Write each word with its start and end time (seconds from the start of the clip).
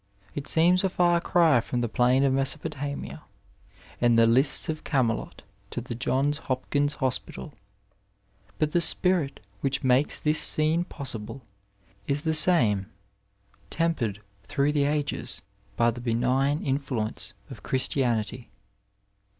It 0.33 0.47
seems 0.47 0.83
a 0.83 0.89
&r 0.97 1.21
cry 1.21 1.59
from 1.61 1.81
the 1.81 1.87
plain 1.87 2.23
of 2.23 2.33
Mesopotamia 2.33 3.21
and 4.01 4.17
the 4.17 4.25
lists 4.25 4.67
of 4.67 4.83
CSamelot 4.83 5.41
to 5.69 5.79
the 5.79 5.93
Johns 5.93 6.39
Hopkins 6.39 6.93
Hospital, 6.93 7.51
but 8.57 8.71
the 8.71 8.81
spirit 8.81 9.41
which 9.59 9.83
makes 9.83 10.17
this 10.17 10.39
scena 10.39 10.85
16 10.85 10.85
Digitized 10.85 10.87
by 10.87 10.97
Google 10.97 11.05
DOCTOR 11.05 11.19
AND 11.19 11.37
NUB8E 11.37 11.37
poesible 12.07 12.11
is 12.13 12.21
the 12.23 12.33
same, 12.33 12.85
tempered 13.69 14.21
through 14.43 14.71
the 14.71 14.85
ages, 14.85 15.41
by 15.77 15.91
the 15.91 16.01
benign 16.01 16.63
inflnence 16.65 17.33
of 17.51 17.61
Christianity. 17.61 18.49